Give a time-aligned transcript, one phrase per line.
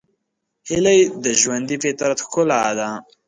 [0.69, 2.89] هیلۍ د ژوندي فطرت ښکلا ده